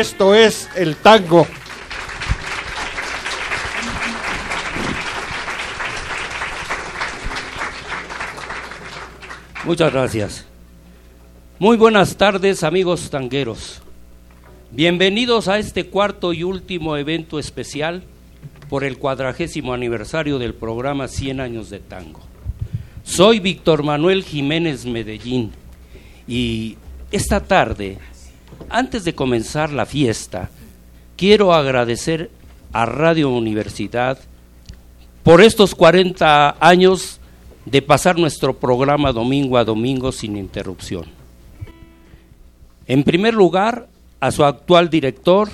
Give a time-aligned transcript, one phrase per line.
[0.00, 1.46] Esto es el tango.
[9.66, 10.46] Muchas gracias.
[11.58, 13.82] Muy buenas tardes amigos tangueros.
[14.70, 18.02] Bienvenidos a este cuarto y último evento especial
[18.70, 22.20] por el cuadragésimo aniversario del programa 100 años de tango.
[23.04, 25.52] Soy Víctor Manuel Jiménez Medellín
[26.26, 26.78] y
[27.12, 27.98] esta tarde
[28.70, 30.48] antes de comenzar la fiesta,
[31.16, 32.30] quiero agradecer
[32.72, 34.18] a Radio Universidad
[35.22, 37.20] por estos 40 años
[37.66, 41.04] de pasar nuestro programa domingo a domingo sin interrupción.
[42.86, 45.48] En primer lugar, a su actual director,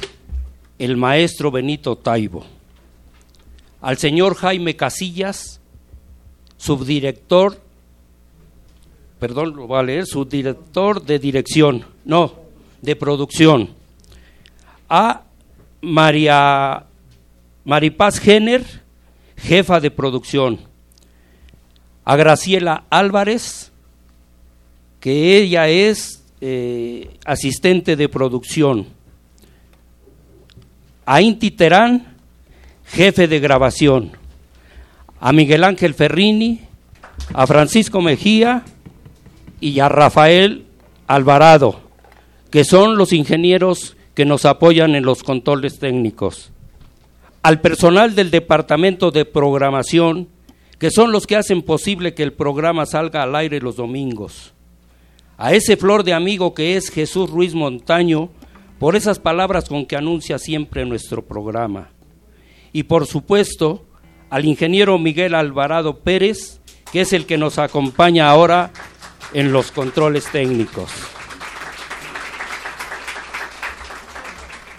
[0.79, 2.45] el maestro Benito Taibo,
[3.81, 5.61] al señor Jaime Casillas,
[6.57, 7.61] subdirector,
[9.19, 12.46] perdón, lo voy a leer, subdirector de dirección, no,
[12.87, 13.71] de producción,
[14.89, 15.25] a
[15.81, 16.85] María
[17.65, 18.65] Maripaz Jenner,
[19.37, 20.61] jefa de producción,
[22.05, 23.73] a Graciela Álvarez,
[25.01, 28.87] que ella es eh, asistente de producción,
[31.07, 32.15] a Inti Terán,
[32.85, 34.13] jefe de grabación,
[35.19, 36.61] a Miguel Ángel Ferrini,
[37.35, 38.63] a Francisco Mejía
[39.61, 40.67] y a Rafael
[41.09, 41.86] Alvarado
[42.51, 46.53] que son los ingenieros que nos apoyan en los controles técnicos,
[47.43, 50.29] al personal del Departamento de Programación,
[50.79, 54.53] que son los que hacen posible que el programa salga al aire los domingos,
[55.39, 58.31] a ese flor de amigo que es Jesús Ruiz Montaño,
[58.79, 61.91] por esas palabras con que anuncia siempre nuestro programa,
[62.73, 63.85] y por supuesto
[64.31, 66.61] al ingeniero Miguel Alvarado Pérez,
[66.93, 68.73] que es el que nos acompaña ahora
[69.33, 70.91] en los controles técnicos.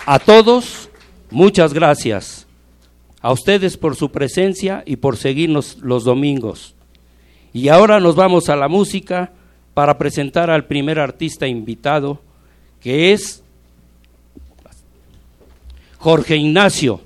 [0.10, 0.90] A todos,
[1.30, 2.48] muchas gracias.
[3.20, 6.76] A ustedes por su presencia y por seguirnos los domingos.
[7.52, 9.34] Y ahora nos vamos a la música
[9.74, 12.22] para presentar al primer artista invitado,
[12.80, 13.44] que es
[15.98, 17.02] Jorge Ignacio,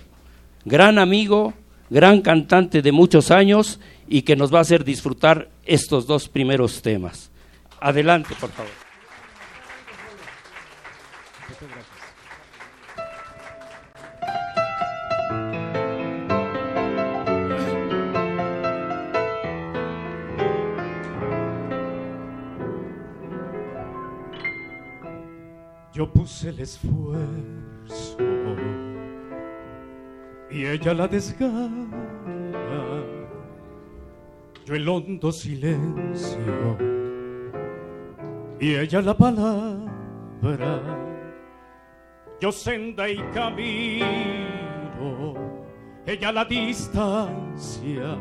[0.63, 1.55] gran amigo,
[1.89, 6.83] gran cantante de muchos años y que nos va a hacer disfrutar estos dos primeros
[6.83, 7.31] temas.
[7.79, 8.90] Adelante, por favor.
[25.93, 28.17] Yo puse el esfuerzo
[30.49, 31.87] y ella la desgana.
[34.65, 36.77] Yo el hondo silencio
[38.57, 40.81] y ella la palabra.
[42.39, 44.05] Yo senda y camino,
[46.05, 48.17] ella la distancia.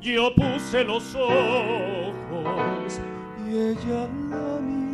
[0.00, 3.00] Yo puse los ojos
[3.46, 4.87] y ella la mirada.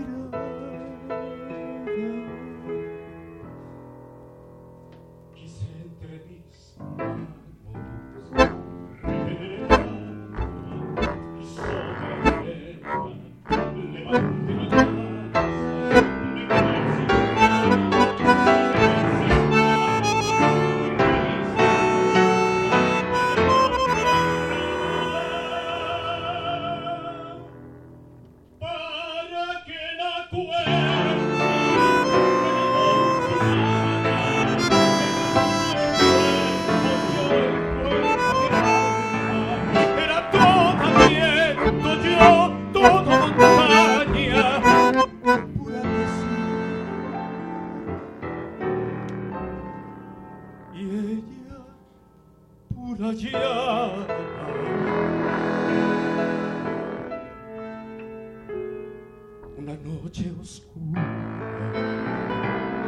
[59.57, 61.05] Una noche oscura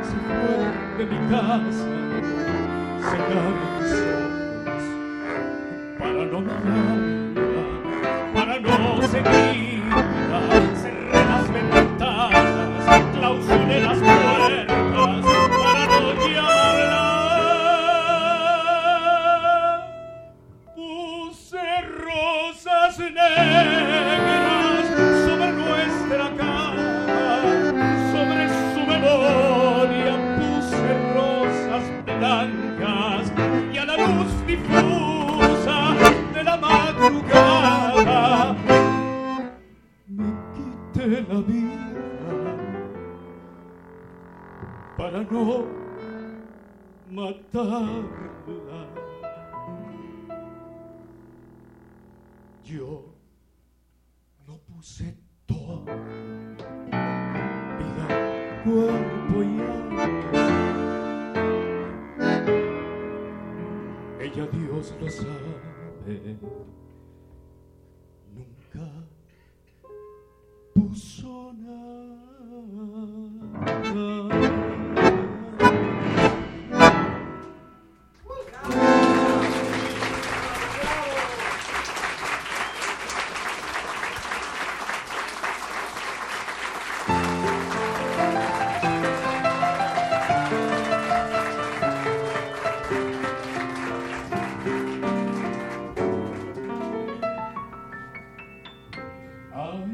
[0.03, 1.89] se fue de mi casa,
[3.01, 3.17] se
[3.81, 4.85] mis ojos
[5.99, 7.26] para no mirar.
[52.67, 53.15] Yo
[54.45, 55.17] no puse
[55.47, 55.85] todo,
[57.79, 58.09] vida,
[58.65, 60.07] cuerpo y alma.
[64.21, 66.37] Ella Dios lo sabe.
[99.59, 99.89] Ay,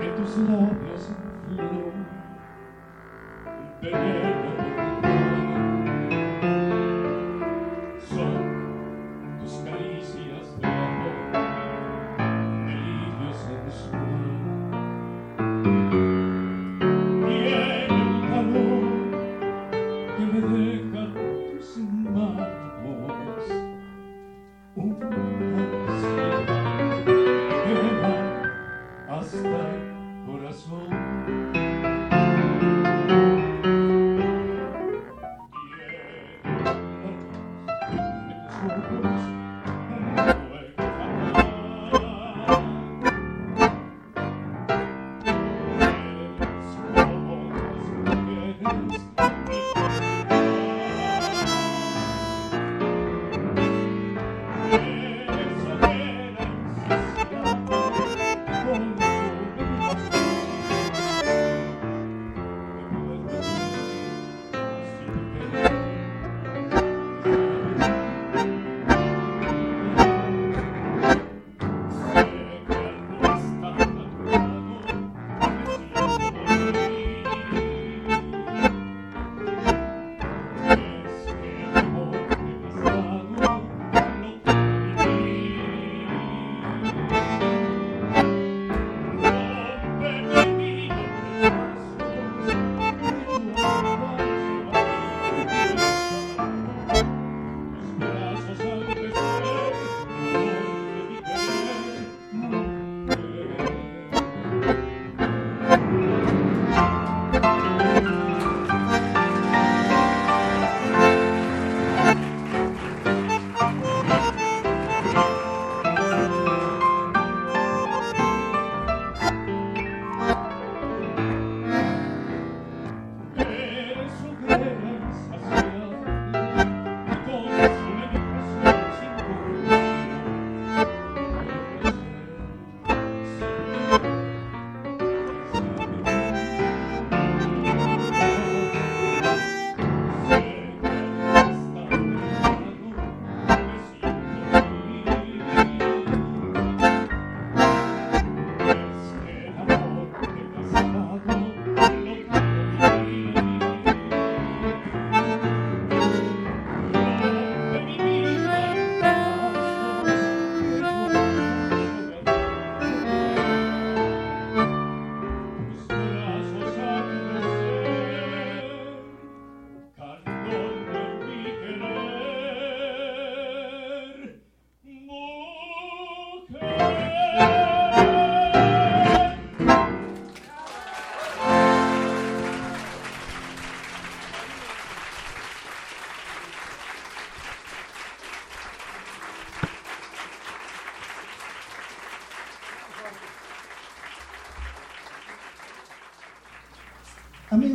[0.00, 1.14] que tus labios
[1.44, 1.92] flor,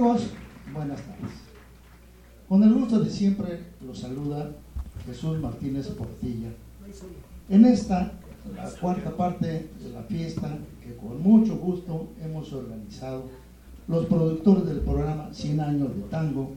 [0.06, 1.34] Buenas tardes.
[2.48, 4.52] Con el gusto de siempre los saluda
[5.04, 6.50] Jesús Martínez Portilla.
[7.50, 8.12] En esta,
[8.56, 13.24] la cuarta parte de la fiesta que con mucho gusto hemos organizado
[13.88, 16.52] los productores del programa 100 años de tango,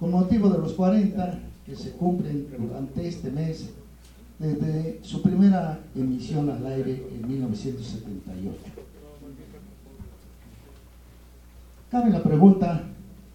[0.00, 3.70] con motivo de los 40 que se cumplen durante este mes
[4.40, 8.86] desde su primera emisión al aire en 1978.
[11.96, 12.82] Cabe la pregunta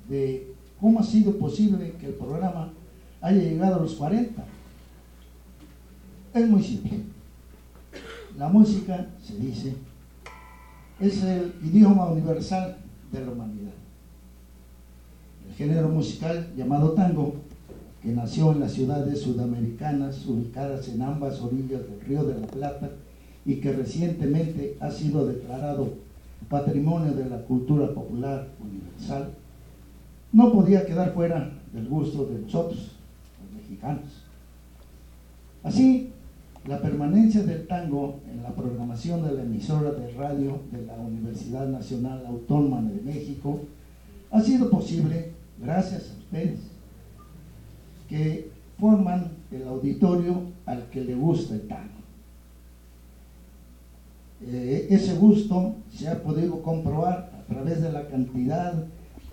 [0.08, 2.72] de cómo ha sido posible que el programa
[3.20, 4.46] haya llegado a los 40.
[6.36, 7.00] Es muy simple.
[8.38, 9.74] La música, se dice,
[11.00, 12.78] es el idioma universal
[13.12, 13.72] de la humanidad.
[15.50, 17.34] El género musical llamado tango,
[18.04, 22.92] que nació en las ciudades sudamericanas ubicadas en ambas orillas del Río de la Plata
[23.44, 26.11] y que recientemente ha sido declarado
[26.50, 29.34] patrimonio de la cultura popular universal,
[30.32, 32.92] no podía quedar fuera del gusto de nosotros,
[33.42, 34.24] los mexicanos.
[35.64, 36.10] Así,
[36.66, 41.68] la permanencia del tango en la programación de la emisora de radio de la Universidad
[41.68, 43.62] Nacional Autónoma de México
[44.32, 46.60] ha sido posible gracias a ustedes,
[48.08, 52.01] que forman el auditorio al que le gusta el tango.
[54.44, 58.74] Eh, ese gusto se ha podido comprobar a través de la cantidad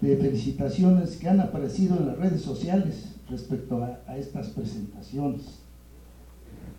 [0.00, 5.60] de felicitaciones que han aparecido en las redes sociales respecto a, a estas presentaciones.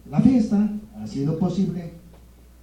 [0.09, 1.93] La fiesta ha sido posible,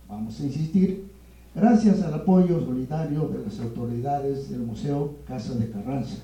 [0.09, 1.11] vamos a insistir,
[1.55, 6.19] gracias al apoyo solidario de las autoridades del Museo Casa de Carranza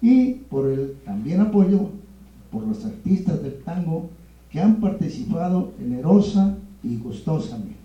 [0.00, 1.90] y por el también apoyo
[2.50, 4.08] por los artistas del tango
[4.50, 7.79] que han participado generosa y gustosamente.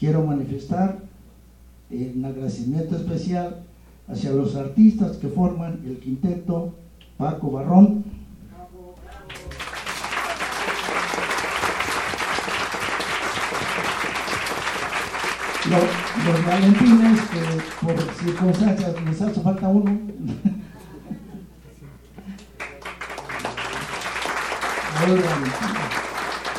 [0.00, 0.98] Quiero manifestar
[1.90, 3.64] un agradecimiento especial
[4.08, 6.74] hacia los artistas que forman el quinteto
[7.18, 8.02] Paco Barrón,
[15.68, 20.00] los, valentines que por circunstancias les hace falta uno.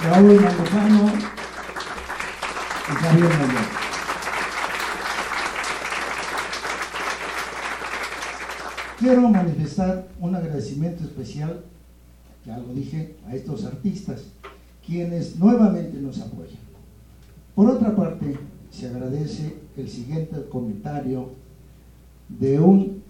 [0.03, 1.30] Raúl Mandujano
[8.97, 11.61] Quiero manifestar un agradecimiento especial,
[12.45, 14.21] ya lo dije, a estos artistas,
[14.85, 16.59] quienes nuevamente nos apoyan.
[17.53, 18.37] Por otra parte,
[18.69, 21.31] se agradece el siguiente comentario
[22.29, 23.03] de un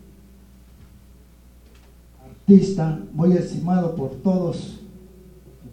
[2.25, 4.79] artista muy estimado por todos,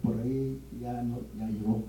[0.03, 1.83] por ahí ya, no, ya llegó.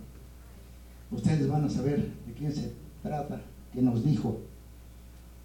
[1.10, 3.40] Ustedes van a saber de quién se trata,
[3.72, 4.38] que nos dijo.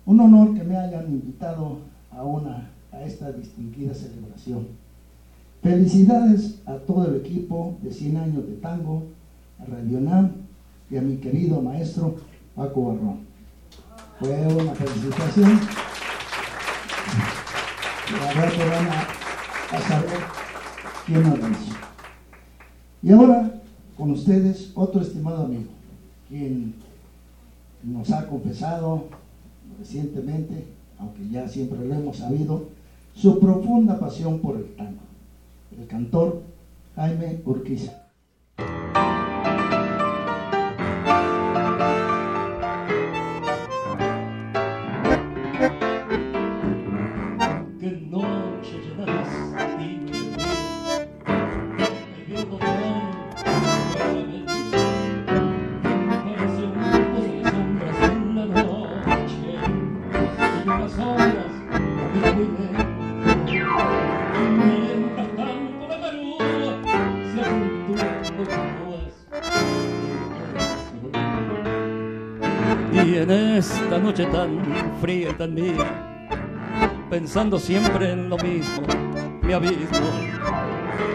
[0.06, 1.80] Un honor que me hayan invitado
[2.12, 4.68] a, una, a esta distinguida celebración.
[5.64, 9.04] Felicidades a todo el equipo de 100 años de tango,
[9.60, 10.32] a Radio NAM
[10.92, 12.18] y a mi querido maestro
[12.56, 13.20] Paco Barrón.
[14.20, 15.60] Fue una felicitación.
[18.08, 20.20] Y van a, saber
[21.08, 21.76] quién nos hizo.
[23.02, 23.55] Y ahora,
[23.98, 25.70] con ustedes, otro estimado amigo,
[26.28, 26.76] quien
[27.84, 29.06] nos ha confesado
[29.80, 30.66] recientemente,
[31.00, 32.66] aunque ya siempre lo hemos sabido,
[33.14, 35.02] su profunda pasión por el tango,
[35.80, 36.42] el cantor
[36.96, 38.06] Jaime Urquiza.
[74.36, 74.60] Tan
[75.00, 75.88] fría tan mía
[77.10, 78.86] pensando siempre en lo mismo,
[79.42, 80.10] mi abismo.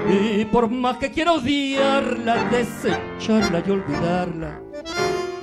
[0.09, 4.61] Y por más que quiero odiarla, desecharla y olvidarla,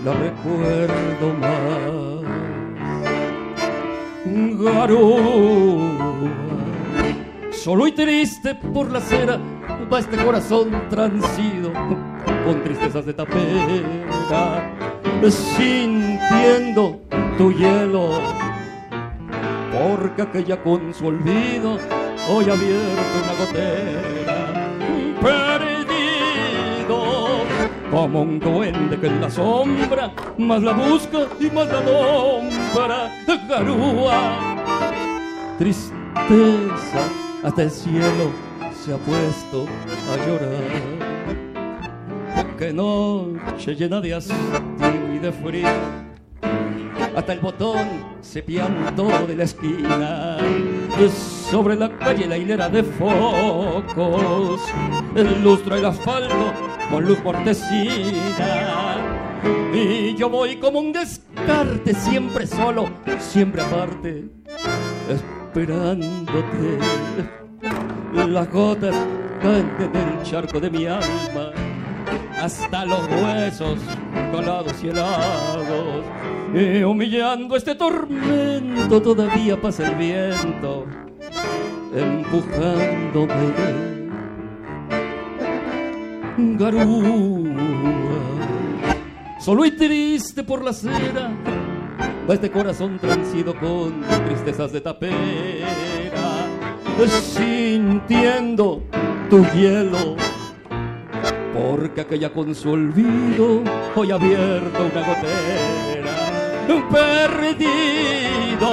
[0.03, 2.25] la recuerdo más.
[4.59, 5.91] Garúa,
[7.51, 9.37] solo y triste por la acera,
[9.93, 11.71] va este corazón transido
[12.43, 14.73] con tristezas de tapera,
[15.29, 17.01] sintiendo
[17.37, 18.19] tu hielo
[19.71, 21.77] porque aquella con su olvido
[22.29, 24.01] hoy ha abierto una gotera
[25.21, 26.97] perdido
[27.91, 33.11] como un duende que en la sombra más la busca y más la nombra.
[33.47, 34.55] Garúa,
[35.59, 37.01] tristeza,
[37.43, 38.31] hasta el cielo
[38.73, 39.65] se ha puesto
[40.11, 40.97] a llorar.
[42.57, 45.96] Qué noche llena de hastío y de frío
[47.17, 47.87] hasta el botón
[48.21, 50.37] se piantó de la esquina.
[51.49, 54.61] Sobre la calle la hilera de focos,
[55.15, 56.53] el lustro el asfalto
[56.91, 58.97] con luz mortecina.
[59.73, 62.87] Y yo voy como un descarte, siempre solo,
[63.19, 64.25] siempre aparte,
[65.09, 66.77] esperándote.
[68.13, 68.95] Las gotas
[69.41, 71.51] caen en el charco de mi alma,
[72.39, 73.79] hasta los huesos
[74.31, 76.05] colados y helados.
[76.53, 80.85] Y humillando este tormento todavía pasa el viento
[81.95, 83.33] empujándome.
[86.37, 87.37] Garúa
[89.39, 91.31] solo y triste por la acera
[92.29, 95.67] va este corazón transido con tristezas de tapera
[97.07, 98.83] sintiendo
[99.29, 100.15] tu hielo
[101.57, 103.63] porque aquella con su olvido
[103.95, 105.77] hoy abierto una gotera
[106.91, 108.69] perdido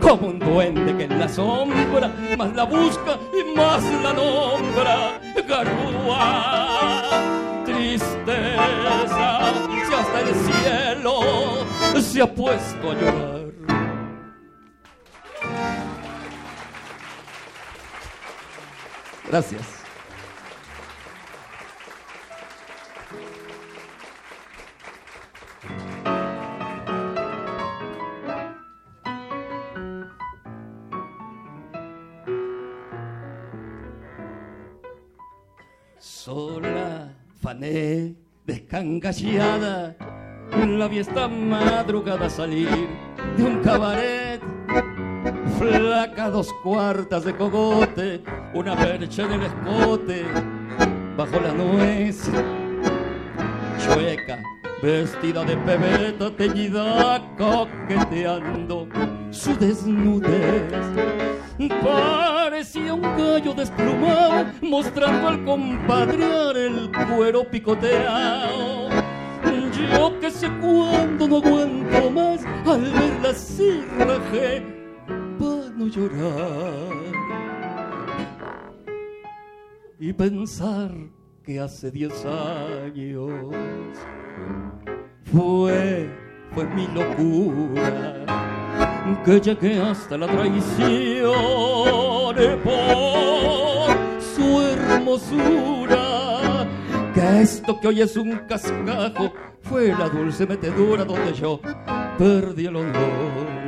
[0.00, 7.08] como un duende que en la sombra más la busca y más la nombra garúa
[7.64, 9.52] tristeza
[9.86, 11.20] si hasta el cielo
[12.00, 13.42] se ha puesto a llorar.
[19.28, 19.81] Gracias
[36.24, 37.10] sola,
[37.42, 38.14] fané,
[38.46, 39.96] descangallada,
[40.78, 42.68] la vi esta madrugada salir
[43.36, 44.40] de un cabaret,
[45.58, 48.22] flaca dos cuartas de cogote,
[48.54, 50.24] una percha en el escote,
[51.16, 52.30] bajo la nuez,
[53.82, 54.38] chueca,
[54.80, 58.86] vestida de pebeta teñida, coqueteando
[59.32, 60.62] su desnudez
[61.82, 68.88] Parecía un gallo desplumado, mostrando al compadrear el cuero picoteado.
[69.92, 74.62] Yo que sé cuándo no aguanto más, al verla así rajé
[75.38, 77.02] para no llorar.
[79.98, 80.90] Y pensar
[81.44, 83.54] que hace diez años
[85.32, 86.10] fue,
[86.52, 88.51] fue mi locura
[89.24, 91.32] que llegué hasta la traición
[92.62, 96.02] por su hermosura.
[97.14, 101.60] Que esto que hoy es un cascajo fue la dulce metedura donde yo
[102.18, 103.62] perdí el honor.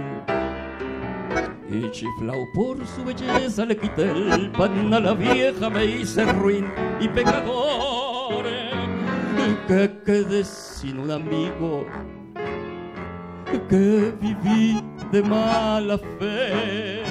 [1.70, 6.66] Y chiflao por su belleza le quité el pan a la vieja, me hice ruin
[7.00, 8.44] y pecador.
[9.66, 11.86] Que quedé sin un amigo
[13.68, 17.02] que viví de mala fe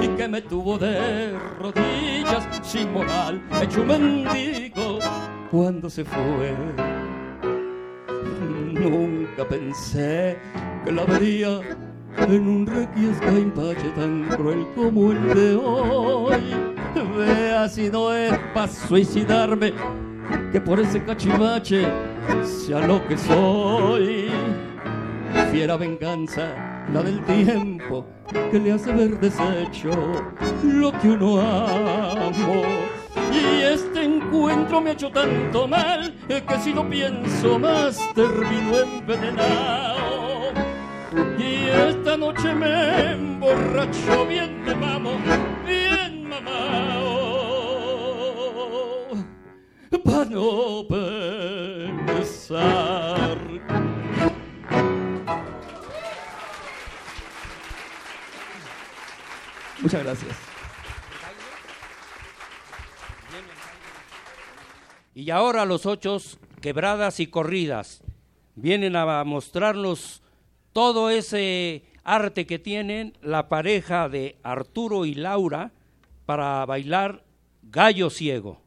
[0.00, 4.98] y que me tuvo de rodillas sin moral, hecho un mendigo
[5.50, 6.54] cuando se fue.
[8.72, 10.38] Nunca pensé
[10.84, 11.60] que la vería
[12.18, 13.30] en un requiesca
[13.94, 16.42] tan cruel como el de hoy.
[17.16, 19.72] Vea si no es para suicidarme,
[20.52, 21.86] que por ese cachivache
[22.44, 24.30] sea lo que soy
[25.52, 26.56] fiera venganza,
[26.94, 28.06] la del tiempo
[28.50, 29.90] que le hace ver deshecho
[30.64, 32.62] lo que uno amó.
[33.30, 40.54] Y este encuentro me ha hecho tanto mal que si lo pienso más termino envenenado.
[41.38, 45.10] Y esta noche me emborracho bien de mamo,
[45.66, 47.10] bien mamado,
[50.02, 50.86] para no
[52.08, 53.51] pensar
[59.82, 60.36] Muchas gracias.
[65.14, 66.16] Y ahora los ocho,
[66.60, 68.02] quebradas y corridas,
[68.54, 70.22] vienen a mostrarnos
[70.72, 75.72] todo ese arte que tienen la pareja de Arturo y Laura
[76.24, 77.24] para bailar
[77.62, 78.60] Gallo Ciego.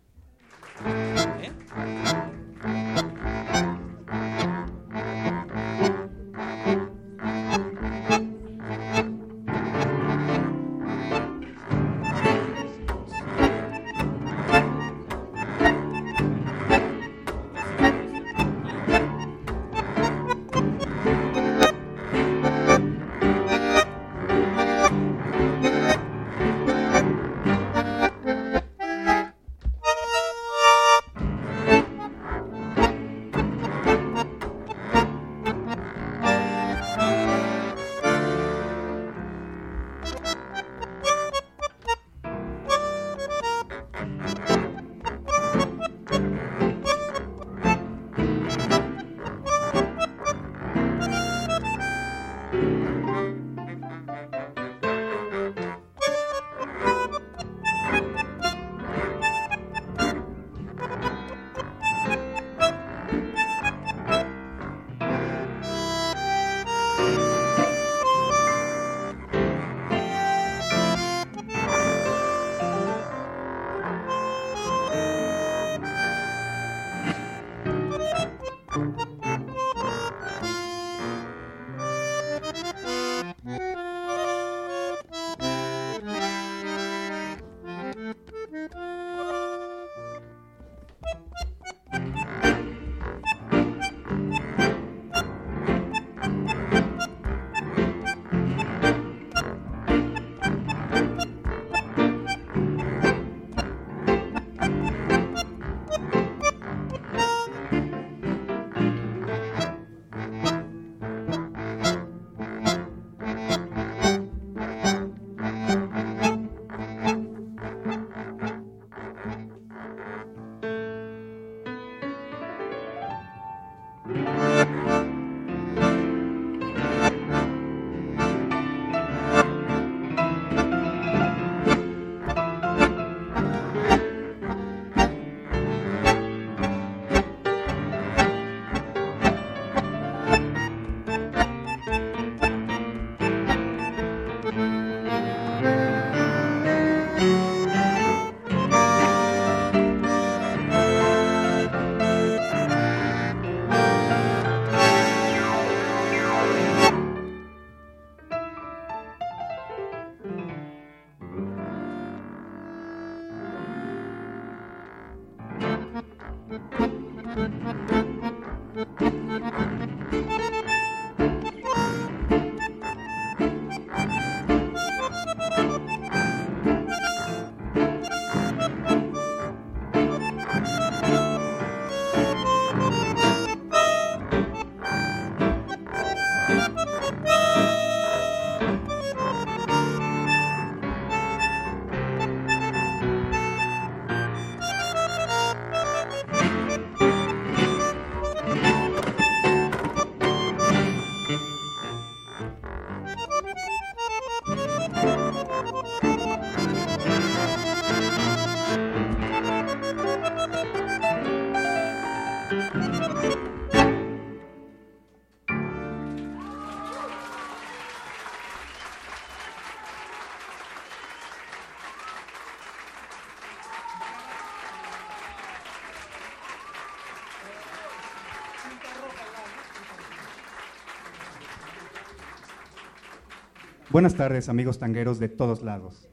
[233.95, 236.09] Buenas tardes, amigos tangueros de todos lados.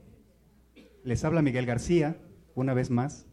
[1.02, 2.16] Les habla Miguel García,
[2.54, 3.26] una vez más.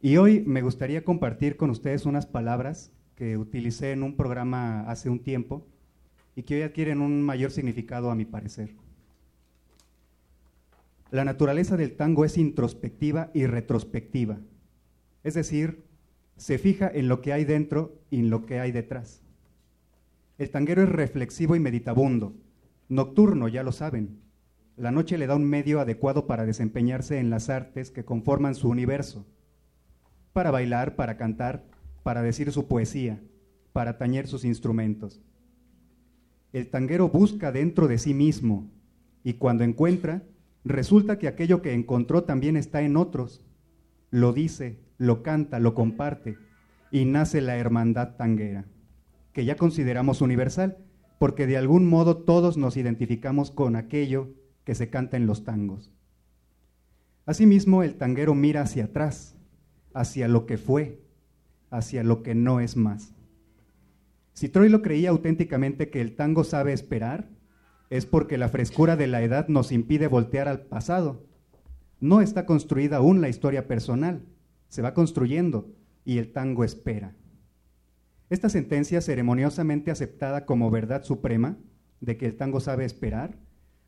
[0.00, 5.10] Y hoy me gustaría compartir con ustedes unas palabras que utilicé en un programa hace
[5.10, 5.66] un tiempo
[6.36, 8.76] y que hoy adquieren un mayor significado a mi parecer.
[11.10, 14.38] La naturaleza del tango es introspectiva y retrospectiva,
[15.24, 15.82] es decir,
[16.36, 19.20] se fija en lo que hay dentro y en lo que hay detrás.
[20.38, 22.36] El tanguero es reflexivo y meditabundo,
[22.90, 24.18] Nocturno, ya lo saben.
[24.76, 28.68] La noche le da un medio adecuado para desempeñarse en las artes que conforman su
[28.68, 29.24] universo.
[30.32, 31.64] Para bailar, para cantar,
[32.02, 33.22] para decir su poesía,
[33.72, 35.22] para tañer sus instrumentos.
[36.52, 38.68] El tanguero busca dentro de sí mismo
[39.22, 40.24] y cuando encuentra,
[40.64, 43.46] resulta que aquello que encontró también está en otros.
[44.10, 46.38] Lo dice, lo canta, lo comparte
[46.90, 48.64] y nace la hermandad tanguera,
[49.32, 50.78] que ya consideramos universal
[51.20, 54.30] porque de algún modo todos nos identificamos con aquello
[54.64, 55.92] que se canta en los tangos.
[57.26, 59.36] Asimismo, el tanguero mira hacia atrás,
[59.92, 61.02] hacia lo que fue,
[61.68, 63.12] hacia lo que no es más.
[64.32, 67.28] Si Troy lo creía auténticamente que el tango sabe esperar,
[67.90, 71.26] es porque la frescura de la edad nos impide voltear al pasado.
[72.00, 74.24] No está construida aún la historia personal,
[74.68, 75.70] se va construyendo
[76.02, 77.14] y el tango espera.
[78.30, 81.58] Esta sentencia ceremoniosamente aceptada como verdad suprema
[82.00, 83.36] de que el tango sabe esperar,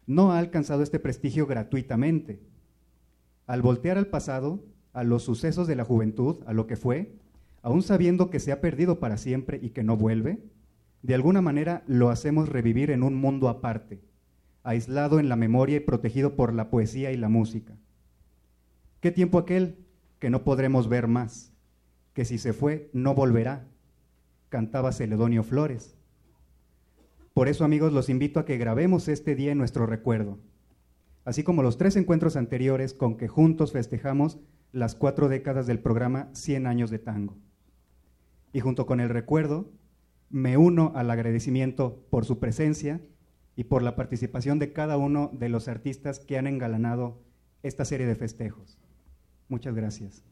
[0.07, 2.41] no ha alcanzado este prestigio gratuitamente.
[3.47, 7.15] Al voltear al pasado, a los sucesos de la juventud, a lo que fue,
[7.63, 10.43] aún sabiendo que se ha perdido para siempre y que no vuelve,
[11.03, 14.03] de alguna manera lo hacemos revivir en un mundo aparte,
[14.65, 17.77] aislado en la memoria y protegido por la poesía y la música.
[18.99, 19.87] ¿Qué tiempo aquel
[20.19, 21.53] que no podremos ver más,
[22.13, 23.69] que si se fue no volverá,
[24.53, 25.97] cantaba Celedonio Flores.
[27.33, 30.39] Por eso, amigos, los invito a que grabemos este día en nuestro recuerdo,
[31.25, 34.39] así como los tres encuentros anteriores con que juntos festejamos
[34.71, 37.39] las cuatro décadas del programa 100 años de tango.
[38.53, 39.71] Y junto con el recuerdo,
[40.29, 43.01] me uno al agradecimiento por su presencia
[43.57, 47.23] y por la participación de cada uno de los artistas que han engalanado
[47.63, 48.79] esta serie de festejos.
[49.49, 50.23] Muchas gracias.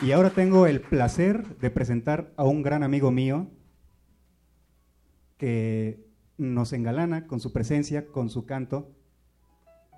[0.00, 3.48] Y ahora tengo el placer de presentar a un gran amigo mío
[5.36, 6.06] que
[6.36, 8.94] nos engalana con su presencia, con su canto.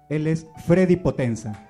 [0.09, 1.69] Él es Freddy Potenza.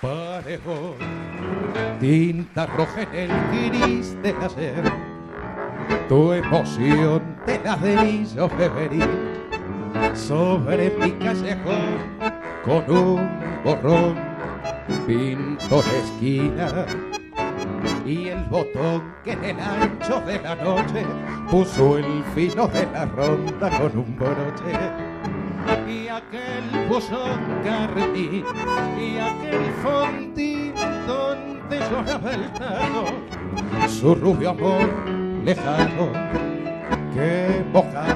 [0.00, 0.96] Parejo,
[2.00, 4.84] tinta roja en el gris de hacer,
[6.08, 9.33] tu emoción te la de febril
[10.12, 11.98] sobre mi callejón
[12.64, 13.28] con un
[13.64, 14.16] borrón
[15.06, 16.86] pinto la esquina
[18.04, 21.06] y el botón que en el ancho de la noche
[21.50, 24.72] puso el filo de la ronda con un broche.
[25.88, 28.44] Y aquel buzón carmín
[28.98, 30.74] y aquel fondín
[31.06, 33.04] donde lloraba el tago
[33.88, 34.88] su rubio amor
[35.44, 36.12] lejano
[37.14, 38.13] que mojaba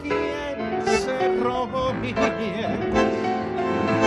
[0.00, 2.78] ¿Quién se robó mi miel?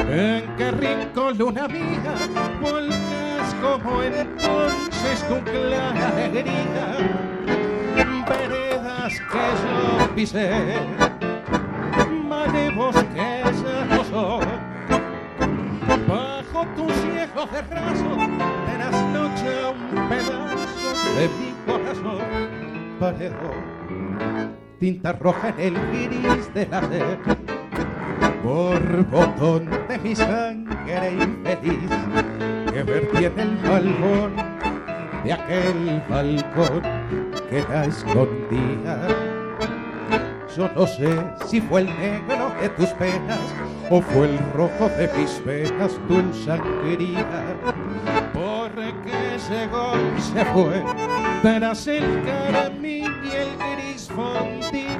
[0.10, 2.16] ¿En qué rincón luna mía
[2.62, 6.98] volcas como entonces con clara alegría?
[8.30, 10.80] Veredas que yo pisé,
[12.30, 14.40] manevos que ya no.
[16.08, 18.10] Bajo tus ciegos de raso,
[18.68, 22.65] verás noche un pedazo de mi corazón.
[23.00, 23.52] Parejo,
[24.80, 27.18] tinta roja en el iris de la sed
[28.42, 31.90] por botón de mi sangre infeliz
[32.72, 34.36] que vertí en el balcón
[35.26, 36.82] de aquel balcón
[37.50, 39.08] que la escondía.
[40.56, 43.40] Yo no sé si fue el negro de tus penas
[43.90, 47.26] o fue el rojo de mis venas tu sangría.
[48.34, 50.84] Porque llegó y se fue
[51.42, 55.00] tras el carmín y el gris fondín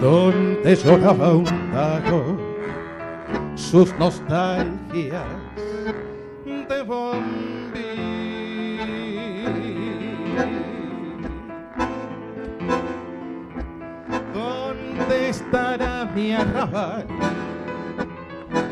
[0.00, 2.36] donde lloraba un tago
[3.54, 5.24] sus nostalgias
[6.44, 7.56] de bombín.
[15.36, 17.06] Estará mi arrabal?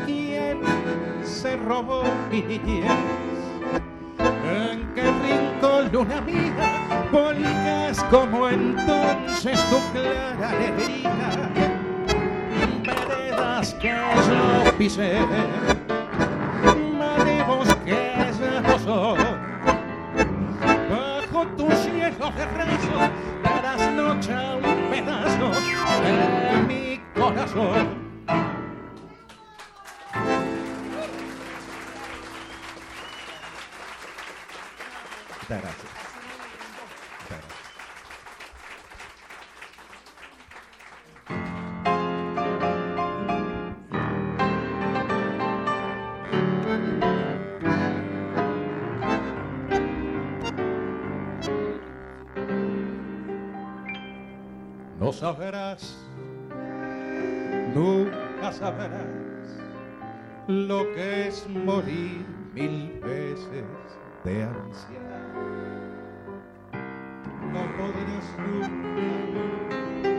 [0.05, 0.59] ¿Quién
[1.23, 2.91] se robó mi niñez?
[4.19, 11.13] ¿En qué rincón luna mía volcas como entonces tu clara alegría?
[12.83, 15.19] Veredas que yo pisé,
[16.97, 19.17] manevos que ya no son.
[20.89, 22.95] Bajo tu cielo de raso
[23.43, 25.74] darás noche a un pedazo
[54.99, 56.04] No sabrás,
[58.57, 59.59] sabrás
[60.47, 63.65] lo que es morir mil veces
[64.23, 65.33] de ansiedad.
[67.51, 70.14] No podrás nunca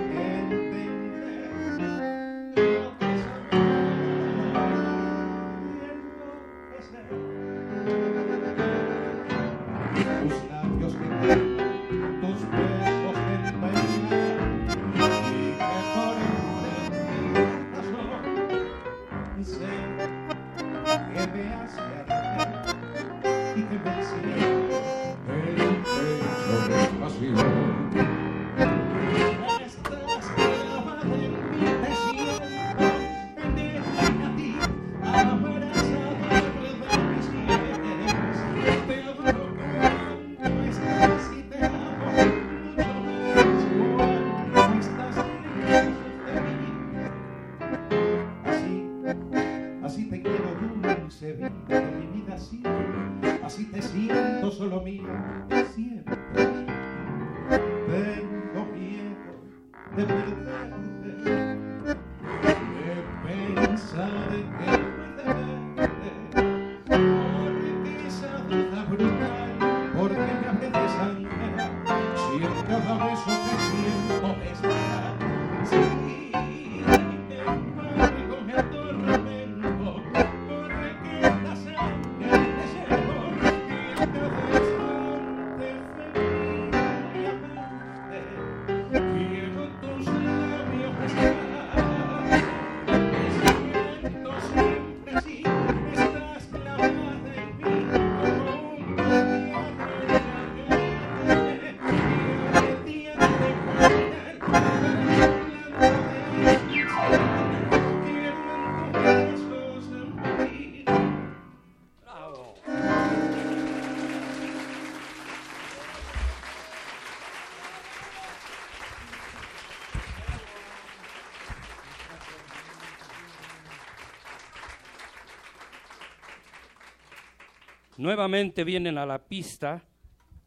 [128.07, 129.83] Nuevamente vienen a la pista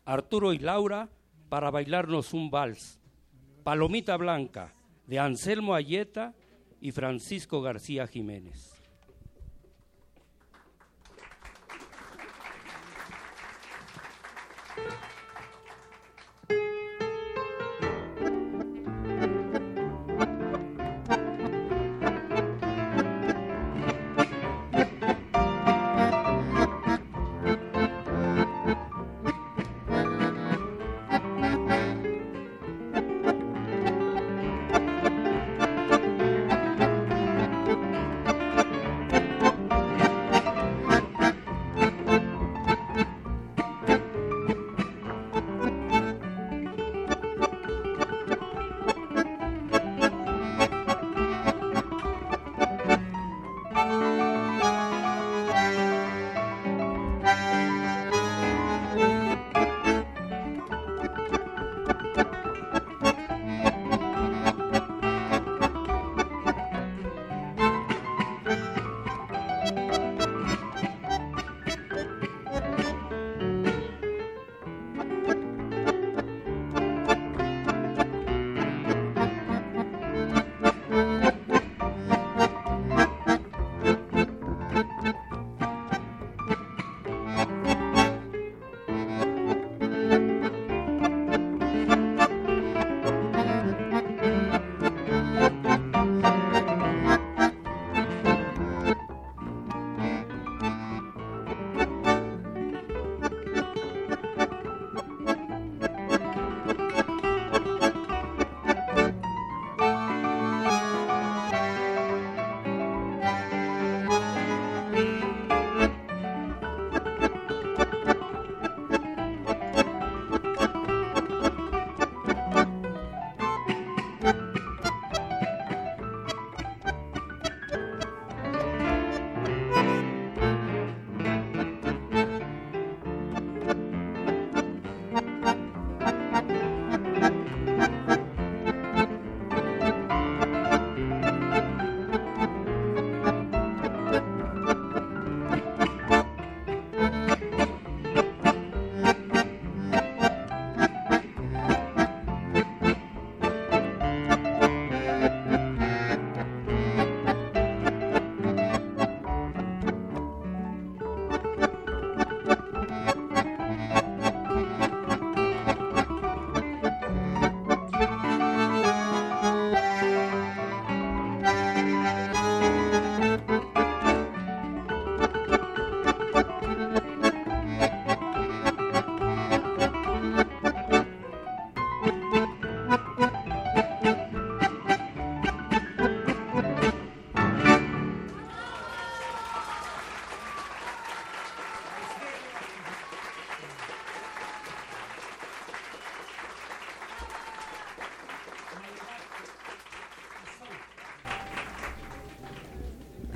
[0.05, 1.09] Arturo y Laura
[1.49, 3.01] para bailarnos un vals.
[3.65, 4.73] Palomita Blanca,
[5.05, 6.33] de Anselmo Ayeta
[6.79, 8.78] y Francisco García Jiménez.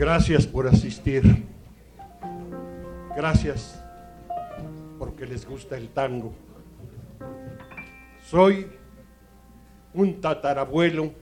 [0.05, 1.23] Gracias por asistir.
[3.15, 3.81] Gracias
[4.99, 6.33] porque les gusta el tango.
[8.29, 8.67] Soy
[9.93, 11.13] un tatarabuelo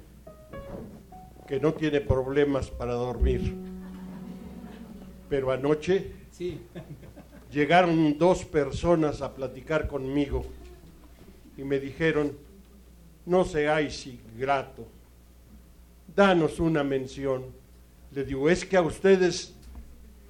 [1.47, 3.53] que no tiene problemas para dormir.
[5.29, 6.13] Pero anoche
[7.51, 10.43] llegaron dos personas a platicar conmigo
[11.55, 12.35] y me dijeron,
[13.27, 14.87] no seáis ingrato,
[16.15, 17.60] danos una mención.
[18.13, 19.53] Le digo, es que a ustedes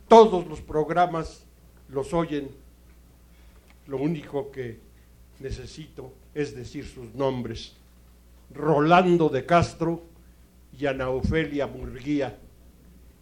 [0.08, 1.46] todos los programas
[1.90, 2.50] los oyen.
[3.88, 4.80] Lo único que
[5.40, 7.74] necesito es decir sus nombres.
[8.54, 10.04] Rolando de Castro
[10.78, 12.38] y Ana Ofelia Murguía.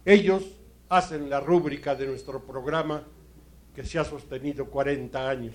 [0.04, 0.44] Ellos
[0.88, 3.04] hacen la rúbrica de nuestro programa
[3.74, 5.54] que se ha sostenido 40 años.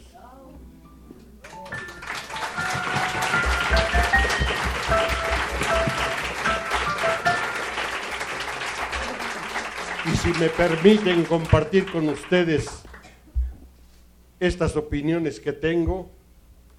[10.12, 12.84] Y si me permiten compartir con ustedes
[14.39, 16.12] estas opiniones que tengo,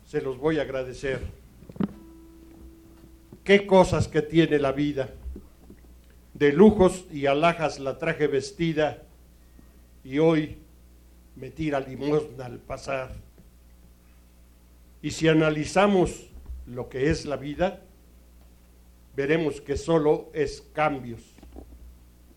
[0.05, 1.21] se los voy a agradecer.
[3.43, 5.11] Qué cosas que tiene la vida.
[6.35, 9.03] De lujos y alhajas la traje vestida
[10.05, 10.59] y hoy
[11.35, 13.13] me tira limosna al pasar.
[15.03, 16.29] Y si analizamos
[16.67, 17.83] lo que es la vida,
[19.17, 21.23] veremos que solo es cambios.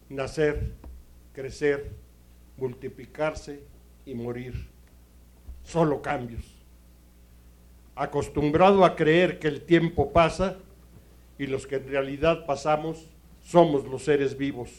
[0.10, 0.79] Nacer,
[1.40, 1.90] crecer,
[2.58, 3.62] multiplicarse
[4.06, 4.68] y morir.
[5.64, 6.44] Solo cambios.
[7.96, 10.58] Acostumbrado a creer que el tiempo pasa
[11.38, 13.08] y los que en realidad pasamos
[13.42, 14.70] somos los seres vivos.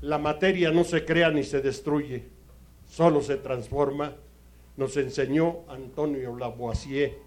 [0.00, 2.22] La materia no se crea ni se destruye,
[2.86, 4.14] solo se transforma,
[4.76, 7.18] nos enseñó Antonio Lavoisier.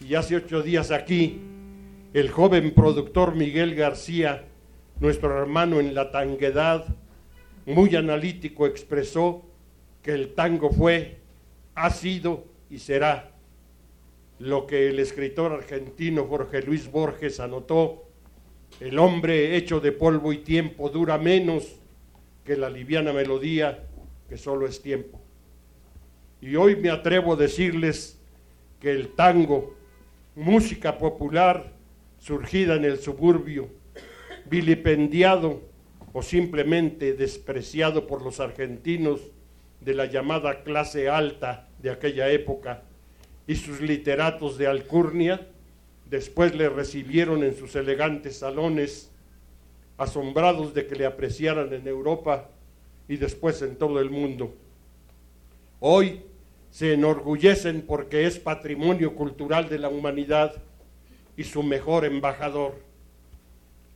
[0.00, 1.40] Y hace ocho días aquí,
[2.14, 4.44] el joven productor Miguel García,
[4.98, 6.84] nuestro hermano en la tanguedad,
[7.68, 9.42] muy analítico, expresó
[10.02, 11.18] que el tango fue,
[11.74, 13.30] ha sido y será
[14.38, 18.04] lo que el escritor argentino Jorge Luis Borges anotó,
[18.80, 21.76] el hombre hecho de polvo y tiempo dura menos
[22.44, 23.84] que la liviana melodía
[24.28, 25.20] que solo es tiempo.
[26.40, 28.18] Y hoy me atrevo a decirles
[28.80, 29.74] que el tango,
[30.36, 31.72] música popular
[32.18, 33.68] surgida en el suburbio,
[34.48, 35.60] vilipendiado
[36.12, 39.20] o simplemente despreciado por los argentinos
[39.80, 42.82] de la llamada clase alta de aquella época
[43.46, 45.46] y sus literatos de alcurnia,
[46.10, 49.10] después le recibieron en sus elegantes salones,
[49.96, 52.48] asombrados de que le apreciaran en Europa
[53.08, 54.54] y después en todo el mundo.
[55.80, 56.22] Hoy
[56.70, 60.54] se enorgullecen porque es patrimonio cultural de la humanidad
[61.36, 62.74] y su mejor embajador.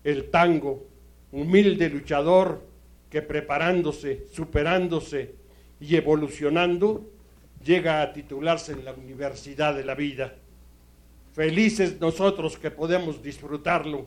[0.05, 0.85] El tango,
[1.33, 2.63] humilde luchador
[3.11, 5.35] que preparándose, superándose
[5.81, 7.11] y evolucionando,
[7.65, 10.35] llega a titularse en la Universidad de la Vida.
[11.35, 14.07] Felices nosotros que podemos disfrutarlo.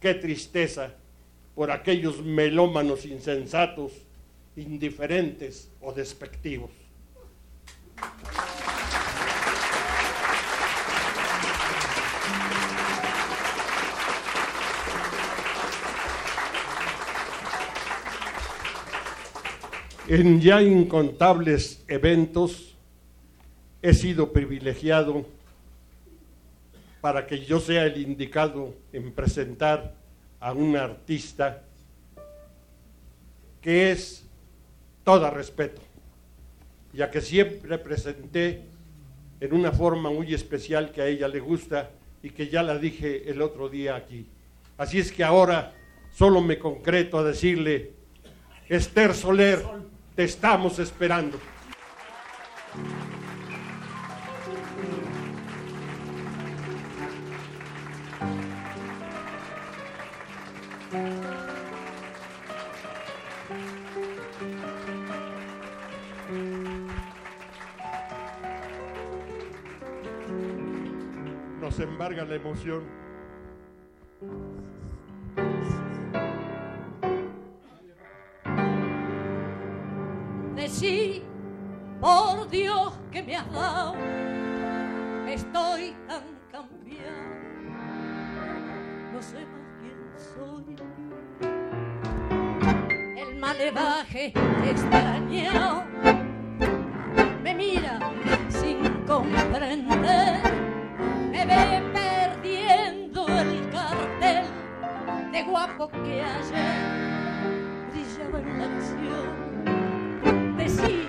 [0.00, 0.94] Qué tristeza
[1.54, 3.92] por aquellos melómanos insensatos,
[4.56, 6.70] indiferentes o despectivos.
[20.14, 22.76] En ya incontables eventos
[23.80, 25.24] he sido privilegiado
[27.00, 29.94] para que yo sea el indicado en presentar
[30.38, 31.62] a un artista
[33.62, 34.28] que es
[35.02, 35.80] todo respeto,
[36.92, 38.64] ya que siempre presenté
[39.40, 41.88] en una forma muy especial que a ella le gusta
[42.22, 44.26] y que ya la dije el otro día aquí.
[44.76, 45.72] Así es que ahora
[46.10, 47.92] solo me concreto a decirle,
[48.68, 49.62] Esther Soler,
[50.14, 51.38] te estamos esperando.
[71.60, 73.01] Nos embarga la emoción.
[93.62, 94.32] Malevaje
[94.68, 95.84] extrañado
[97.44, 98.00] me mira
[98.48, 100.40] sin comprender,
[101.30, 104.46] me ve perdiendo el cartel
[105.30, 106.74] de guapo que ayer
[107.92, 109.26] brillaba en la acción.
[110.56, 111.06] Decí,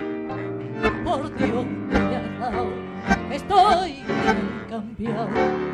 [1.04, 2.70] por Dios me has dado,
[3.32, 4.04] estoy
[4.70, 5.30] cambiado,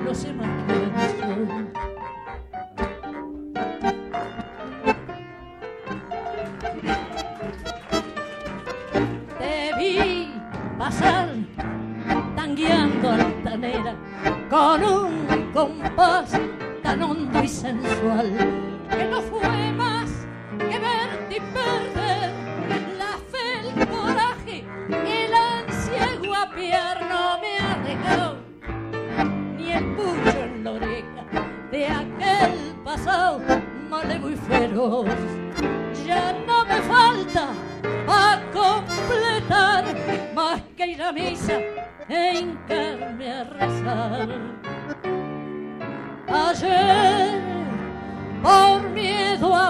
[0.05, 0.78] no sé más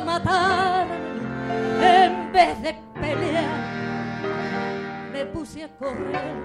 [0.01, 0.87] matar,
[1.81, 3.45] en vez de pelear,
[5.11, 6.35] me puse a correr.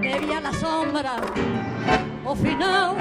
[0.00, 1.16] Me vi a la sombra,
[2.24, 2.96] o final,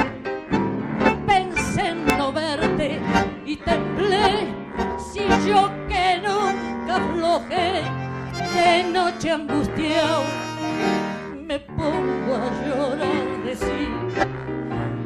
[1.25, 2.99] pensé en no verte
[3.45, 4.47] y temblé.
[5.11, 7.83] Si yo que nunca aflojé,
[8.55, 10.23] de noche angustiado,
[11.35, 14.00] me pongo a llorar de sí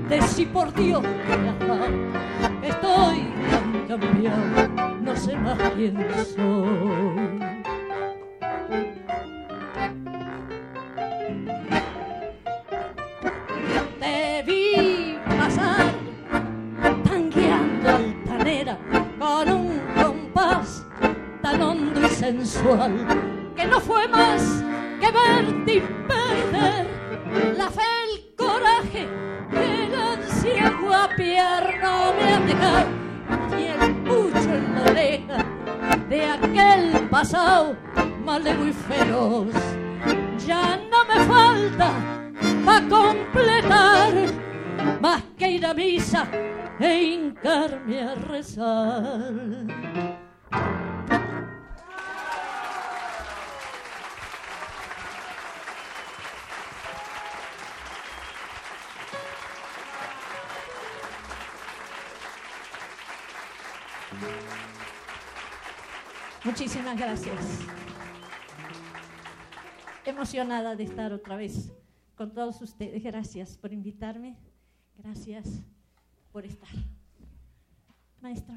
[0.10, 1.04] de si por Dios.
[2.62, 4.68] Estoy tan cambiado,
[5.02, 5.98] no sé más quién
[6.36, 7.40] soy.
[14.00, 15.94] Te vi pasar
[17.04, 18.78] tangueando altanera
[19.20, 20.86] con un compás
[21.42, 22.94] tan hondo y sensual
[23.56, 24.64] que no fue más
[25.00, 26.88] que verte y perder
[27.58, 27.82] la fe,
[36.10, 37.76] de aquel pasado
[38.24, 39.54] malego y feroz
[40.46, 41.92] ya no me falta
[42.66, 44.14] para completar
[45.02, 46.28] más que ir a misa
[46.80, 50.15] e hincarme a rezar.
[66.58, 67.60] Muchísimas gracias.
[70.06, 71.70] Emocionada de estar otra vez
[72.16, 73.04] con todos ustedes.
[73.04, 74.38] Gracias por invitarme.
[74.98, 75.62] Gracias
[76.32, 76.70] por estar.
[78.22, 78.56] Maestro.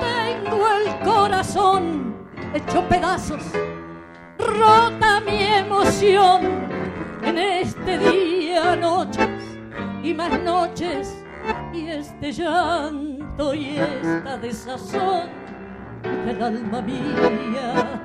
[0.00, 2.16] Tengo el corazón
[2.54, 3.42] hecho pedazos,
[4.38, 6.63] rota mi emoción
[7.38, 9.28] este día, noches
[10.02, 11.24] y más noches,
[11.72, 15.28] y este llanto y esta desazón
[16.02, 18.00] del alma mía.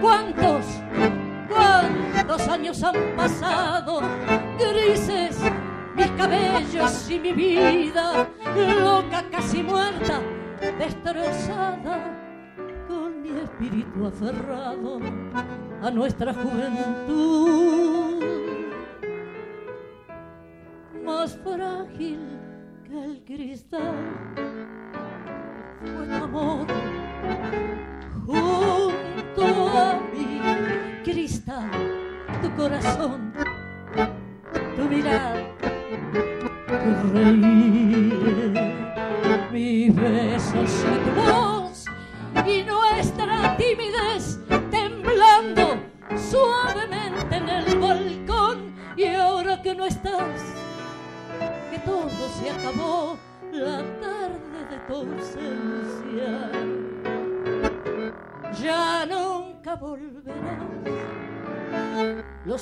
[0.00, 0.64] ¿Cuántos,
[1.48, 4.00] cuántos años han pasado,
[4.58, 5.38] grises
[5.94, 10.20] mis cabellos y mi vida, loca, casi muerta,
[10.78, 12.18] destrozada,
[12.88, 15.00] con mi espíritu aferrado
[15.82, 18.01] a nuestra juventud,
[21.44, 22.38] frágil
[22.84, 23.94] que el cristal,
[25.80, 26.66] fue tu amor
[28.26, 30.40] junto a mí,
[31.04, 31.70] cristal,
[32.40, 33.32] tu corazón,
[34.76, 35.56] tu mirar,
[36.68, 37.51] tu reír,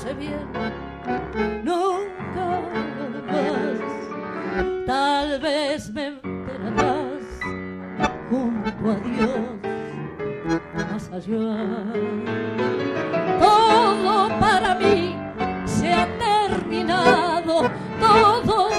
[0.01, 0.49] sé bien
[1.63, 2.47] nunca
[3.27, 4.87] más.
[4.87, 7.25] Tal vez me enterarás
[8.31, 9.41] junto a Dios
[10.75, 11.57] más allá.
[13.39, 15.17] Todo para mí
[15.67, 17.71] se ha terminado
[18.01, 18.71] todo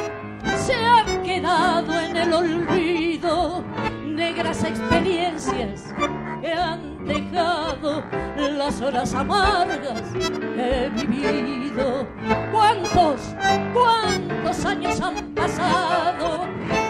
[0.57, 3.63] se ha quedado en el olvido.
[4.07, 5.93] Negras experiencias
[6.41, 8.03] que han dejado
[8.35, 12.07] las horas amargas que he vivido.
[12.51, 13.35] ¿Cuántos,
[13.73, 16.47] cuántos años han pasado?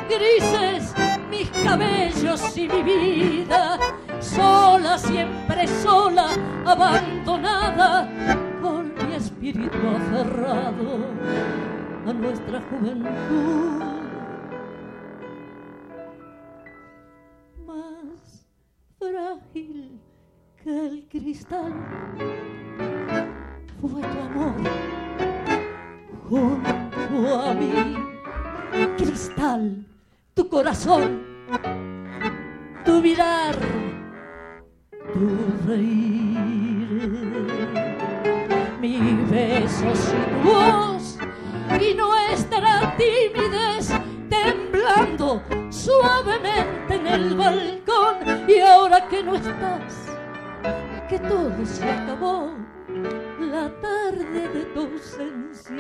[0.10, 0.94] Grises
[1.30, 3.78] mis cabellos y mi vida,
[4.20, 6.30] sola, siempre sola,
[6.66, 8.08] abandonada,
[8.62, 11.06] con mi espíritu aferrado
[12.08, 14.01] a nuestra juventud.
[19.02, 20.00] Frágil
[20.64, 21.74] que el cristal
[23.82, 24.54] fue tu amor
[26.30, 27.98] junto a mí.
[28.98, 29.86] Cristal,
[30.36, 31.24] tu corazón,
[32.86, 33.56] tu mirar,
[35.14, 36.88] tu reír,
[38.80, 41.18] mis besos y tu voz
[41.82, 43.92] y nuestra timidez
[44.32, 48.48] temblando suavemente en el balcón.
[48.48, 50.12] Y ahora que no estás
[51.10, 52.52] que todo se acabó
[53.40, 55.76] la tarde de tu ausencia.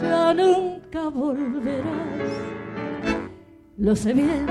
[0.00, 1.84] Ya nunca volverás.
[3.78, 4.46] Lo sé bien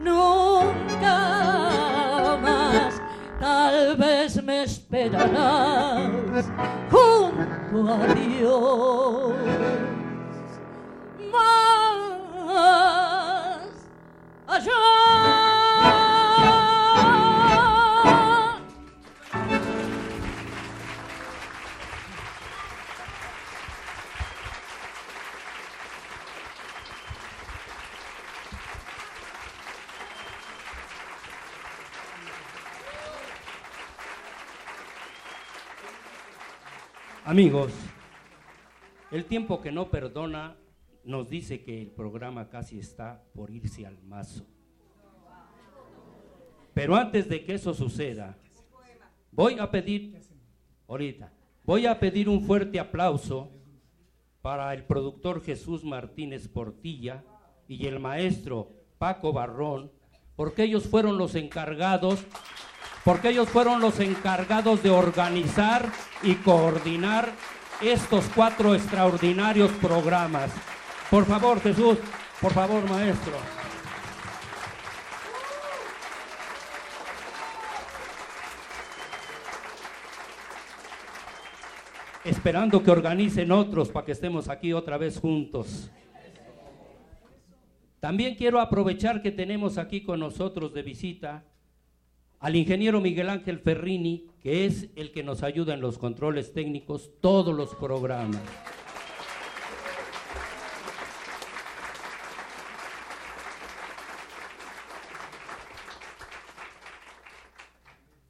[0.00, 1.18] nunca
[2.42, 3.02] más.
[3.40, 6.50] Tal vez me esperarás
[6.90, 9.32] junto a Dios.
[37.34, 37.72] Amigos,
[39.10, 40.54] El tiempo que no perdona
[41.04, 44.46] nos dice que el programa casi está por irse al mazo.
[46.72, 48.36] Pero antes de que eso suceda,
[49.30, 50.20] voy a pedir,
[50.88, 51.32] ahorita,
[51.64, 53.50] voy a pedir un fuerte aplauso
[54.42, 57.22] para el productor Jesús Martínez Portilla
[57.68, 59.90] y el maestro Paco Barrón,
[60.36, 62.24] porque ellos fueron los encargados,
[63.04, 65.90] porque ellos fueron los encargados de organizar
[66.22, 67.32] y coordinar
[67.80, 70.50] estos cuatro extraordinarios programas.
[71.10, 71.98] Por favor, Jesús,
[72.40, 73.34] por favor, maestro.
[82.24, 85.90] Esperando que organicen otros para que estemos aquí otra vez juntos.
[88.00, 91.44] También quiero aprovechar que tenemos aquí con nosotros de visita
[92.40, 97.10] al ingeniero Miguel Ángel Ferrini, que es el que nos ayuda en los controles técnicos,
[97.22, 98.42] todos los programas.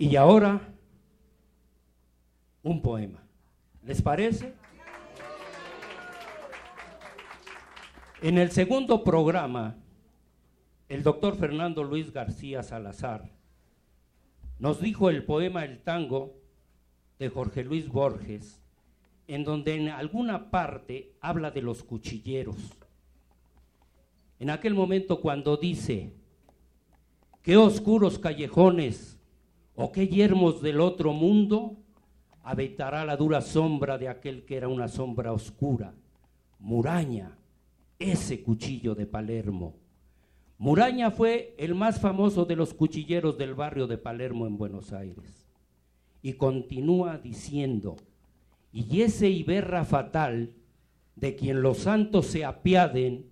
[0.05, 0.61] Y ahora,
[2.63, 3.25] un poema.
[3.83, 4.53] ¿Les parece?
[8.21, 9.79] En el segundo programa,
[10.91, 13.31] el doctor Fernando Luis García Salazar
[14.59, 16.35] nos dijo el poema El tango
[17.19, 18.61] de Jorge Luis Borges,
[19.27, 22.59] en donde en alguna parte habla de los cuchilleros.
[24.39, 26.13] En aquel momento cuando dice,
[27.41, 29.14] qué oscuros callejones
[29.75, 31.77] o qué yermos del otro mundo
[32.43, 35.95] habitará la dura sombra de aquel que era una sombra oscura,
[36.59, 37.37] Muraña,
[37.99, 39.75] ese cuchillo de Palermo
[40.59, 45.47] Muraña fue el más famoso de los cuchilleros del barrio de Palermo en Buenos Aires.
[46.23, 47.97] Y continúa diciendo,
[48.73, 50.53] y ese Iberra fatal,
[51.17, 53.27] de quien los santos se apiaden,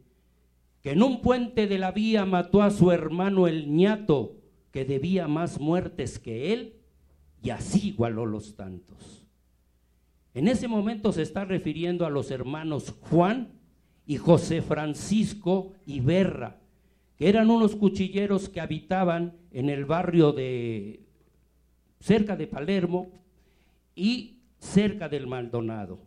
[0.83, 4.37] que en un puente de la vía mató a su hermano el ñato,
[4.73, 6.75] que debía más muertes que él,
[7.43, 9.25] y así igualó los tantos.
[10.35, 13.53] En ese momento se está refiriendo a los hermanos Juan
[14.07, 16.63] y José Francisco Iberra,
[17.29, 21.01] eran unos cuchilleros que habitaban en el barrio de
[22.01, 23.11] cerca de Palermo
[23.95, 26.01] y cerca del Maldonado.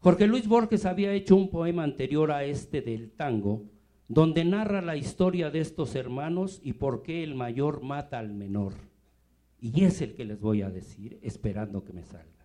[0.00, 3.64] Jorge Luis Borges había hecho un poema anterior a este del tango,
[4.10, 8.74] donde narra la historia de estos hermanos y por qué el mayor mata al menor.
[9.60, 12.44] Y es el que les voy a decir, esperando que me salga.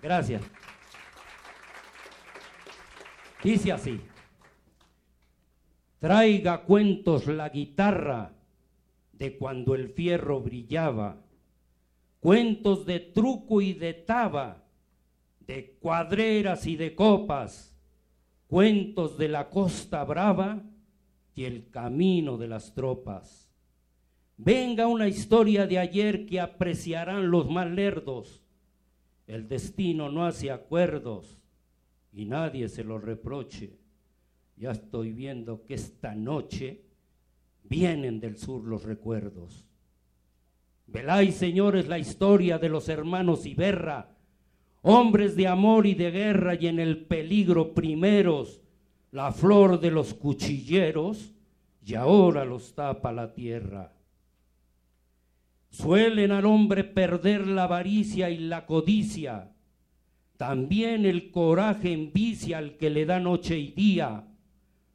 [0.00, 0.42] Gracias.
[3.44, 4.00] Dice así,
[5.98, 8.32] traiga cuentos la guitarra
[9.12, 11.22] de cuando el fierro brillaba,
[12.20, 14.64] cuentos de truco y de taba,
[15.40, 17.75] de cuadreras y de copas,
[18.46, 20.62] cuentos de la costa brava
[21.34, 23.50] y el camino de las tropas.
[24.38, 28.42] Venga una historia de ayer que apreciarán los más lerdos.
[29.26, 31.40] El destino no hace acuerdos
[32.12, 33.78] y nadie se lo reproche.
[34.56, 36.82] Ya estoy viendo que esta noche
[37.64, 39.66] vienen del sur los recuerdos.
[40.86, 44.15] Veláis, señores, la historia de los hermanos Iberra,
[44.88, 48.62] hombres de amor y de guerra y en el peligro primeros,
[49.10, 51.34] la flor de los cuchilleros,
[51.84, 53.92] y ahora los tapa la tierra.
[55.70, 59.52] Suelen al hombre perder la avaricia y la codicia,
[60.36, 64.28] también el coraje envicia al que le da noche y día.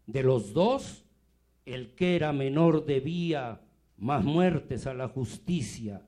[0.06, 1.04] De los dos,
[1.66, 3.60] el que era menor debía
[3.98, 6.02] más muertes a la justicia.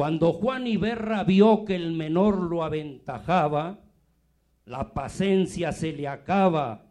[0.00, 3.80] Cuando Juan Iberra vio que el menor lo aventajaba,
[4.64, 6.86] la paciencia se le acaba,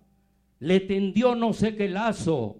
[0.59, 2.59] le tendió no sé qué lazo,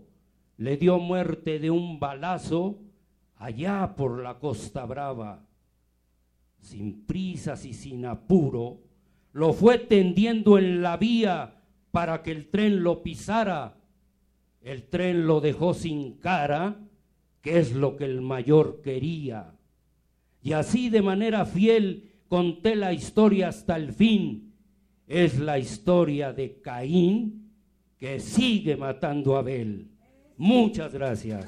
[0.58, 2.80] le dio muerte de un balazo
[3.36, 5.46] allá por la costa brava
[6.58, 8.80] sin prisas y sin apuro,
[9.34, 13.78] lo fue tendiendo en la vía para que el tren lo pisara.
[14.62, 16.76] El tren lo dejó sin cara,
[17.44, 19.59] que es lo que el mayor quería.
[20.42, 24.54] Y así de manera fiel conté la historia hasta el fin.
[25.08, 27.52] Es la historia de Caín
[27.98, 29.90] que sigue matando a Abel.
[30.38, 31.48] Muchas gracias.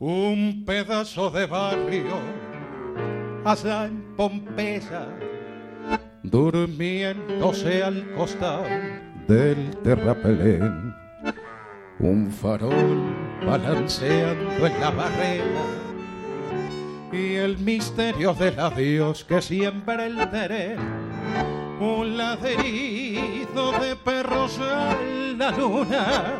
[0.00, 2.49] un pedazo de barrio
[3.44, 5.06] allá en Pompeya,
[6.22, 8.64] durmiéndose al costado
[9.26, 10.94] del terrapelén.
[11.98, 13.14] Un farol
[13.46, 15.64] balanceando en la barrera
[17.12, 20.76] y el misterio del adiós que siempre el teré.
[21.80, 26.34] Un ladrido de perros en la luna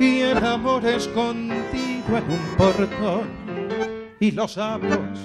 [0.00, 3.28] y el amor escondido en un portón
[4.20, 5.18] y los sapos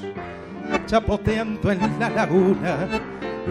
[0.94, 2.88] chapoteando en la laguna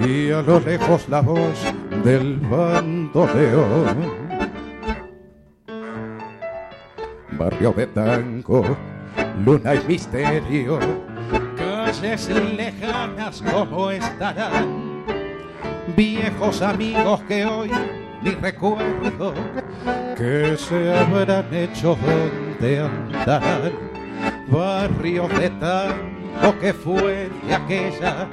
[0.00, 1.58] y a lo lejos la voz
[2.04, 4.12] del bandoneón.
[7.32, 8.76] Barrio de tango,
[9.44, 10.78] luna y misterio,
[11.56, 15.04] calles lejanas como estarán,
[15.96, 17.72] viejos amigos que hoy
[18.22, 19.34] ni recuerdo,
[20.16, 23.72] que se habrán hecho donde andarán,
[24.46, 25.50] barrio de
[26.40, 28.28] tango que fue de aquella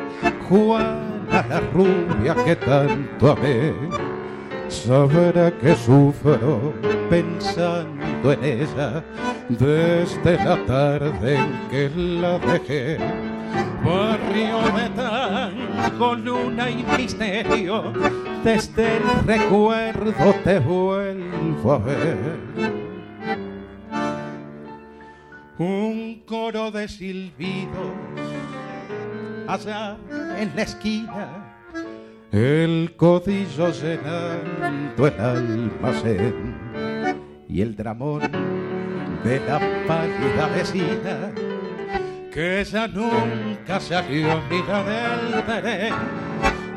[0.47, 3.73] Juana la rubia que tanto amé
[4.67, 6.73] sabrá que sufro
[7.09, 9.03] pensando en ella
[9.49, 12.97] desde la tarde en que la dejé.
[13.83, 17.93] Barrio de tango, luna y misterio,
[18.43, 22.88] desde el recuerdo te vuelvo a ver.
[25.59, 27.91] Un coro de silbidos
[29.45, 29.97] allá
[30.37, 31.49] en la esquina
[32.31, 36.55] el codillo llenando el almacén
[37.49, 38.21] y el dramón
[39.23, 41.31] de la pálida vecina
[42.31, 45.93] que ya nunca salió mira del tren.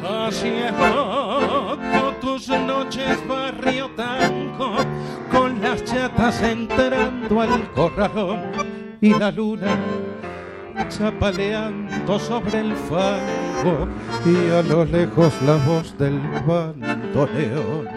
[0.02, 4.76] Así es poco tus noches barrio tanco
[5.30, 8.40] con las chatas entrando al corralón
[9.00, 9.78] y la luna
[10.88, 13.88] chapaleando sobre el fango
[14.24, 17.88] y a lo lejos la voz del bandoneón.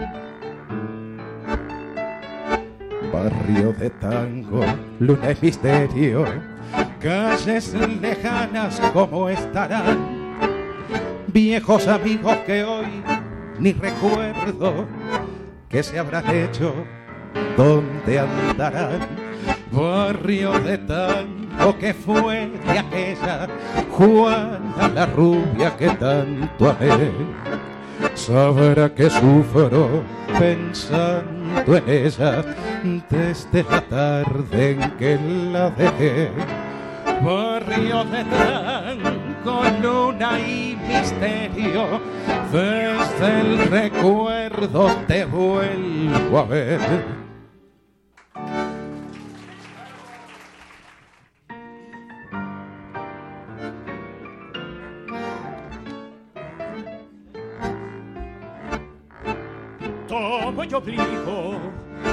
[3.12, 4.60] Barrio de tango,
[5.00, 6.24] luna y misterio,
[7.00, 10.15] calles lejanas como estarán,
[11.36, 12.86] viejos amigos que hoy
[13.58, 14.86] ni recuerdo
[15.68, 16.72] que se habrán hecho,
[17.58, 19.00] dónde andarán,
[19.70, 23.48] barrio de tango que fue de aquella
[23.90, 27.10] Juana la rubia que tanto amé.
[28.14, 30.04] Sabrá que sufro
[30.38, 32.44] pensando en ella
[33.10, 35.18] desde la tarde en que
[35.52, 36.30] la dejé.
[37.22, 42.00] Barrio de tango, luna y misterio,
[42.52, 46.80] desde el recuerdo te vuelvo a ver.
[60.08, 61.60] Tomo yo obligo,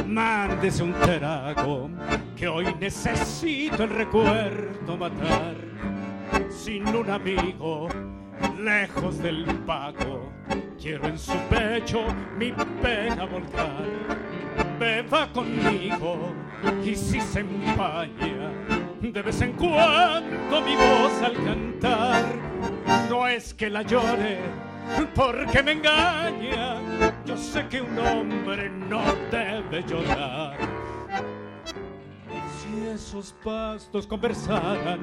[0.07, 1.89] mándese un trago,
[2.36, 5.55] que hoy necesito el recuerdo matar.
[6.49, 7.88] Sin un amigo,
[8.59, 10.31] lejos del pago,
[10.81, 12.03] quiero en su pecho
[12.38, 13.86] mi pena volcar.
[14.79, 16.34] Beba conmigo
[16.84, 18.51] y si se empaña,
[19.01, 22.23] de vez en cuando mi voz al cantar,
[23.09, 24.39] no es que la llore
[25.15, 26.79] porque me engaña.
[27.25, 30.57] Yo sé que un hombre no debe llorar.
[32.59, 34.99] Si esos pastos conversaran,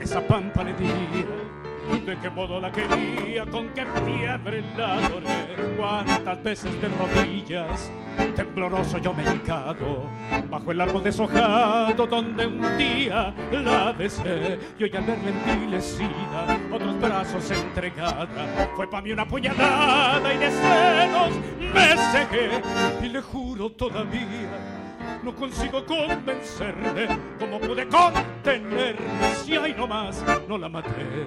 [0.00, 1.61] esa pampa le diría
[2.06, 7.90] de qué modo la quería, con qué fiebre la adoré, cuántas veces de rodillas,
[8.34, 10.08] tembloroso yo me he hincado,
[10.50, 17.00] bajo el árbol deshojado donde un día la besé, y hoy al verla envilecida, otros
[17.00, 18.28] brazos entregada,
[18.74, 22.62] fue para mí una puñalada y de celos me cegué,
[23.02, 24.82] y le juro todavía
[25.22, 27.06] no consigo convencerme
[27.38, 31.26] cómo pude contenerme si hay no más no la maté